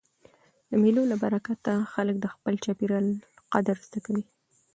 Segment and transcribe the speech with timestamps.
[0.69, 3.05] د مېلو له برکته خلک د خپل چاپېریال
[3.53, 4.23] قدر زده کوي.